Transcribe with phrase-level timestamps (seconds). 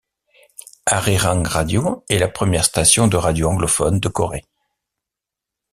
[0.87, 4.47] Arirang Radio est la première station de radio anglophone de Corée.